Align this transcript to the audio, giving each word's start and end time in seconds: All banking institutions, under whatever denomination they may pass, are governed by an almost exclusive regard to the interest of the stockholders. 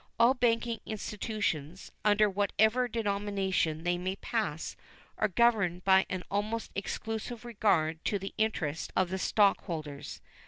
All 0.19 0.33
banking 0.33 0.79
institutions, 0.83 1.91
under 2.03 2.27
whatever 2.27 2.87
denomination 2.87 3.83
they 3.83 3.99
may 3.99 4.15
pass, 4.15 4.75
are 5.19 5.27
governed 5.27 5.83
by 5.83 6.07
an 6.09 6.23
almost 6.31 6.71
exclusive 6.73 7.45
regard 7.45 8.03
to 8.05 8.17
the 8.17 8.33
interest 8.39 8.91
of 8.95 9.11
the 9.11 9.19
stockholders. 9.19 10.19